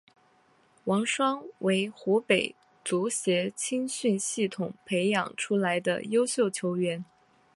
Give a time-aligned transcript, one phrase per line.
[0.85, 7.05] 王霜为湖北足协青训系统培养出来的优秀球员。